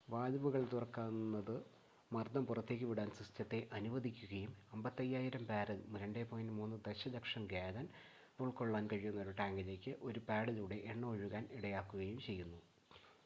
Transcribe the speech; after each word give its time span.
വാൽവുകൾ 0.07 0.61
തുറക്കുന്നത് 0.71 1.53
മർദ്ദം 2.11 2.43
പുറത്തേക്ക് 2.45 2.85
വിടാൻ 2.85 3.09
സിസ്റ്റത്തെ 3.17 3.59
അനുവദിക്കുകയും 3.71 4.51
55,000 4.77 5.45
ബാരൽ 5.49 5.79
2.3 5.97 6.79
ദശലക്ഷം 6.87 7.43
ഗാലൻ 7.45 7.85
ഉള്‍ക്കൊള്ളാൻ 8.39 8.85
കഴിയുന്ന 8.87 9.21
ഒരു 9.21 9.33
ടാങ്കിലേക്ക് 9.39 9.93
ഒരു 10.01 10.21
പാഡിലൂടെ 10.29 10.79
എണ്ണ 10.91 11.05
ഒഴുകാൻ 11.07 11.45
ഇടയാക്കുകയും 11.57 12.19
ചെയ്തു 12.27 12.57